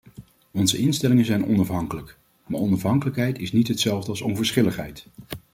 [0.51, 2.17] Onze instellingen zijn onafhankelijk,
[2.47, 5.05] maar onafhankelijkheid is niet hetzelfde als onverschilligheid.